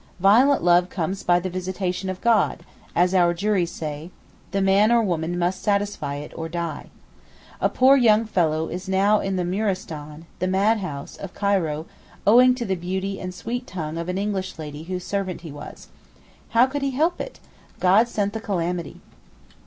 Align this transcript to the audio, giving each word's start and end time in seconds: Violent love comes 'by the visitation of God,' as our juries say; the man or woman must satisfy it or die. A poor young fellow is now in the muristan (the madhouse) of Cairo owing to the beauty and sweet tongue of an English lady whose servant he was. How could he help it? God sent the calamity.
Violent 0.19 0.63
love 0.63 0.89
comes 0.89 1.21
'by 1.21 1.39
the 1.39 1.49
visitation 1.51 2.09
of 2.09 2.21
God,' 2.21 2.65
as 2.95 3.13
our 3.13 3.35
juries 3.35 3.69
say; 3.71 4.09
the 4.49 4.59
man 4.59 4.91
or 4.91 5.03
woman 5.03 5.37
must 5.37 5.61
satisfy 5.61 6.15
it 6.15 6.31
or 6.35 6.49
die. 6.49 6.87
A 7.61 7.69
poor 7.69 7.95
young 7.97 8.25
fellow 8.25 8.67
is 8.67 8.89
now 8.89 9.19
in 9.19 9.35
the 9.35 9.43
muristan 9.45 10.25
(the 10.39 10.47
madhouse) 10.47 11.17
of 11.17 11.35
Cairo 11.35 11.85
owing 12.25 12.55
to 12.55 12.65
the 12.65 12.73
beauty 12.73 13.19
and 13.19 13.31
sweet 13.31 13.67
tongue 13.67 13.99
of 13.99 14.09
an 14.09 14.17
English 14.17 14.57
lady 14.57 14.85
whose 14.85 15.03
servant 15.03 15.41
he 15.41 15.51
was. 15.51 15.89
How 16.49 16.65
could 16.65 16.81
he 16.81 16.89
help 16.97 17.21
it? 17.21 17.39
God 17.79 18.07
sent 18.07 18.33
the 18.33 18.41
calamity. 18.41 19.01